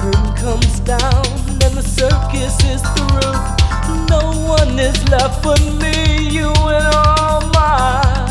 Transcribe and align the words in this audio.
curtain 0.00 0.34
comes 0.36 0.80
down 0.80 1.26
and 1.62 1.74
the 1.76 1.82
circus 1.82 2.56
is 2.64 2.80
through. 2.96 4.06
No 4.08 4.32
one 4.48 4.78
is 4.78 4.96
left 5.10 5.42
but 5.42 5.60
me, 5.80 6.28
you 6.28 6.48
and 6.48 6.94
all 6.94 7.40
my. 7.48 8.29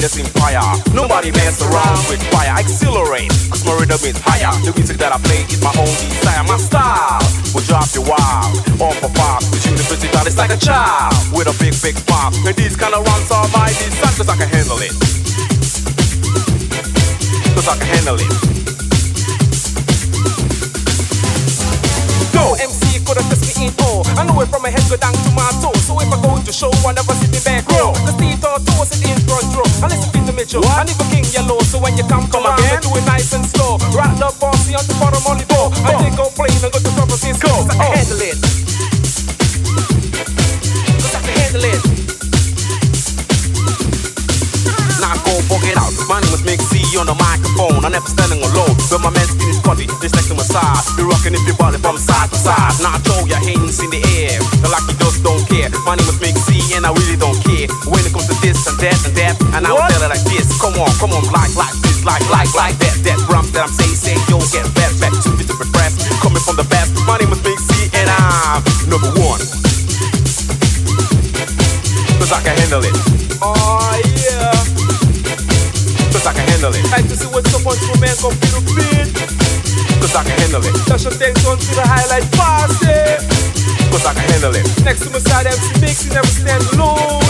The 0.00 0.08
greatest 0.08 0.36
empire. 0.36 0.64
Nobody 0.94 1.30
mess 1.32 1.60
around 1.60 2.00
with 2.08 2.22
fire. 2.32 2.56
Accelerate, 2.56 3.28
cause 3.50 3.64
rhythm 3.68 4.00
is 4.00 4.16
higher. 4.24 4.52
The 4.64 4.72
music 4.72 4.96
that 4.98 5.12
I 5.12 5.18
play 5.20 5.44
is 5.44 5.60
my 5.60 5.72
own 5.76 5.92
desire. 6.00 6.44
My 6.44 6.56
style 6.56 7.20
will 7.52 7.64
drop 7.68 7.88
you 7.92 8.02
wild. 8.02 8.56
All 8.80 8.92
for 8.96 9.12
fast, 9.12 9.50
with 9.52 9.64
university 9.66 10.08
that 10.12 10.26
is 10.26 10.36
like 10.36 10.50
a 10.50 10.56
child. 10.56 11.12
With 11.32 11.48
a 11.48 11.54
big, 11.60 11.76
big 11.82 11.96
smile. 12.00 12.32
And 12.46 12.56
these 12.56 12.76
kind 12.76 12.94
of 12.94 13.04
runs 13.04 13.30
are 13.30 13.48
my 13.52 13.68
design, 13.68 14.14
cause 14.16 14.28
I 14.28 14.36
can 14.36 14.48
handle 14.48 14.80
it. 14.80 14.92
Cause 17.54 17.68
I 17.68 17.76
can 17.76 17.88
handle 17.92 18.16
it. 18.16 18.59
In 23.60 23.72
all. 23.84 24.02
I 24.16 24.24
know 24.24 24.40
it 24.40 24.48
from 24.48 24.62
my 24.62 24.70
head 24.72 24.82
go 24.88 24.96
down 24.96 25.12
to 25.12 25.30
my 25.36 25.48
toes. 25.60 25.84
So 25.84 26.00
if 26.00 26.08
I 26.08 26.16
go 26.22 26.40
to 26.40 26.52
show, 26.52 26.72
I 26.84 26.92
never 26.96 27.12
sit 27.12 27.28
in 27.28 27.42
back 27.44 27.68
row. 27.68 27.92
The 28.08 28.12
Steve 28.16 28.40
Tortoise 28.40 28.88
sit 28.88 29.04
in 29.04 29.20
front 29.28 29.52
row. 29.52 29.68
I 29.84 29.86
listen 29.92 30.10
to 30.26 30.32
Mitchell. 30.32 30.64
I 30.64 30.84
never 30.84 31.04
King 31.12 31.28
Yellow. 31.36 31.60
So 31.68 31.78
when 31.78 31.96
you 31.96 32.04
come, 32.04 32.26
come 32.32 32.48
again. 32.48 32.80
Do 32.80 32.90
it 32.96 33.04
nice 33.06 33.32
and 33.36 33.44
slow. 33.44 33.76
Right 33.92 34.16
the 34.16 34.32
bossy 34.40 34.74
on 34.74 34.84
the 34.88 34.96
bottom 34.96 35.22
on 35.28 35.36
the 35.38 35.46
door. 35.46 35.68
I 35.84 36.00
think 36.00 36.16
go 36.16 36.32
plain 36.32 36.56
and 36.56 36.72
go 36.72 36.80
to 36.80 36.90
San 36.90 37.06
Francisco. 37.06 37.48
I 37.48 37.76
can 37.76 37.92
handle 37.92 38.20
it. 38.24 38.89
On 46.90 47.06
the 47.06 47.14
microphone. 47.14 47.86
I'm 47.86 47.94
never 47.94 48.10
standing 48.10 48.42
alone. 48.42 48.74
But 48.90 48.98
my 48.98 49.14
man 49.14 49.22
Skinny 49.22 49.54
Scotty, 49.54 49.86
just 50.02 50.10
next 50.10 50.26
to 50.26 50.34
my 50.34 50.42
side. 50.42 50.82
Be 50.98 51.06
rocking 51.06 51.38
everybody 51.38 51.78
from 51.78 51.94
side 51.94 52.28
to 52.34 52.36
side. 52.36 52.74
Now 52.82 52.92
I 52.92 53.00
throw 53.06 53.22
your 53.30 53.38
hands 53.38 53.78
in 53.78 53.94
the 53.94 54.02
air. 54.18 54.42
Like 54.66 54.82
you 54.90 54.98
just 54.98 55.22
don't 55.22 55.38
care. 55.46 55.70
My 55.86 55.94
name 55.94 56.10
is 56.10 56.18
Mixi 56.18 56.58
and 56.74 56.82
I 56.82 56.90
really 56.90 57.14
don't 57.14 57.38
care. 57.46 57.70
When 57.86 58.02
it 58.02 58.10
comes 58.10 58.26
to 58.26 58.34
this 58.42 58.66
and 58.66 58.74
that 58.82 58.98
and 59.06 59.14
that, 59.16 59.38
and 59.54 59.62
I 59.64 59.70
will 59.70 59.86
tell 59.86 60.02
it 60.02 60.10
like 60.10 60.26
this. 60.26 60.50
Come 60.58 60.74
on, 60.82 60.90
come 60.98 61.14
on, 61.14 61.22
like, 61.30 61.54
like 61.54 61.72
this, 61.78 62.02
like, 62.02 62.26
like, 62.26 62.50
like 62.58 62.74
that. 62.82 62.96
That 63.06 63.22
rhymes 63.30 63.54
that 63.54 63.70
I'm 63.70 63.72
saying, 63.72 63.94
say, 63.94 64.18
yo, 64.26 64.42
get 64.50 64.66
back, 64.74 64.90
back 64.98 65.14
to 65.14 65.30
the 65.30 65.54
press. 65.70 65.94
Coming 66.18 66.42
from 66.42 66.58
the 66.58 66.66
best. 66.66 66.90
My 67.06 67.22
name 67.22 67.30
is 67.30 67.38
Mixi 67.46 67.86
and 67.94 68.10
I'm 68.10 68.66
number 68.90 69.14
one. 69.14 69.40
Cause 72.18 72.32
I 72.34 72.42
can 72.42 72.58
handle 72.58 72.82
it. 72.82 72.94
Oh 73.40 73.94
yeah. 74.26 74.59
I 76.60 76.68
handle 76.68 76.84
it. 76.84 76.90
Like 76.92 77.08
to 77.08 77.16
see 77.16 77.26
on 77.32 77.42
two 77.42 78.00
man 78.04 78.16
come 78.20 78.36
feel 78.36 78.60
the 78.60 78.72
beat. 78.76 79.16
Cause 80.00 80.14
I 80.14 80.24
can 80.24 80.36
handle 80.44 80.60
it. 80.60 80.76
Touch 80.84 81.04
your 81.04 81.12
things 81.12 81.40
on 81.46 81.56
to 81.56 81.70
the 81.72 81.80
highlight 81.80 82.28
party. 82.36 83.16
Cause 83.88 84.04
I 84.04 84.12
can 84.12 84.28
handle 84.28 84.54
it. 84.54 84.68
Next 84.84 85.04
to 85.04 85.10
my 85.10 85.20
side 85.20 85.46
MC 85.46 85.80
Mix, 85.80 86.04
you 86.04 86.12
never 86.12 86.28
stand 86.28 86.62
alone. 86.76 87.29